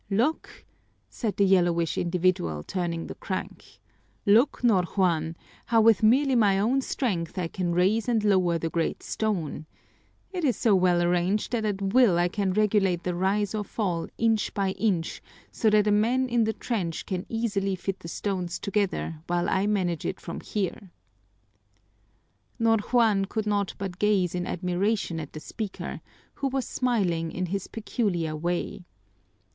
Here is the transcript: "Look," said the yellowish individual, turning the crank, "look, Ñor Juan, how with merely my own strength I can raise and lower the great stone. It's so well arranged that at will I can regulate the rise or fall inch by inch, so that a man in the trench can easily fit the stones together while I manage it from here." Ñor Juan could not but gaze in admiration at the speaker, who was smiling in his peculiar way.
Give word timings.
"Look," 0.09 0.65
said 1.11 1.37
the 1.37 1.45
yellowish 1.45 1.95
individual, 1.95 2.63
turning 2.63 3.05
the 3.05 3.13
crank, 3.13 3.63
"look, 4.25 4.61
Ñor 4.63 4.83
Juan, 4.97 5.35
how 5.67 5.79
with 5.81 6.01
merely 6.01 6.33
my 6.33 6.57
own 6.57 6.81
strength 6.81 7.37
I 7.37 7.47
can 7.47 7.71
raise 7.75 8.07
and 8.09 8.23
lower 8.23 8.57
the 8.57 8.71
great 8.71 9.03
stone. 9.03 9.67
It's 10.31 10.57
so 10.57 10.73
well 10.73 11.03
arranged 11.03 11.51
that 11.51 11.65
at 11.65 11.83
will 11.93 12.17
I 12.17 12.29
can 12.29 12.51
regulate 12.51 13.03
the 13.03 13.13
rise 13.13 13.53
or 13.53 13.63
fall 13.63 14.07
inch 14.17 14.51
by 14.55 14.71
inch, 14.71 15.21
so 15.51 15.69
that 15.69 15.85
a 15.85 15.91
man 15.91 16.27
in 16.27 16.45
the 16.45 16.53
trench 16.53 17.05
can 17.05 17.27
easily 17.29 17.75
fit 17.75 17.99
the 17.99 18.07
stones 18.07 18.57
together 18.57 19.21
while 19.27 19.47
I 19.47 19.67
manage 19.67 20.05
it 20.07 20.19
from 20.19 20.39
here." 20.41 20.89
Ñor 22.59 22.81
Juan 22.85 23.25
could 23.25 23.45
not 23.45 23.75
but 23.77 23.99
gaze 23.99 24.33
in 24.33 24.47
admiration 24.47 25.19
at 25.19 25.33
the 25.33 25.39
speaker, 25.39 26.01
who 26.33 26.47
was 26.47 26.65
smiling 26.67 27.31
in 27.31 27.45
his 27.45 27.67
peculiar 27.67 28.35
way. 28.35 28.87